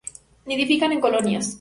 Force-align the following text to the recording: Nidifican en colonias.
Nidifican 0.47 0.93
en 0.95 0.99
colonias. 1.05 1.45